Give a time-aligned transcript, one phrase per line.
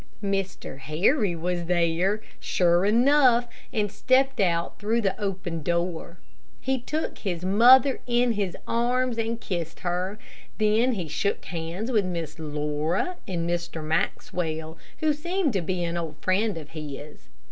[0.23, 0.79] Mr.
[0.79, 6.17] Harry was there, sure enough, and stepped out through the open door.
[6.59, 10.17] He took his mother in his arms and kissed her,
[10.57, 13.83] then he shook hands with Miss Laura and Mr.
[13.83, 17.29] Maxwell, who seemed to be an old friend of his.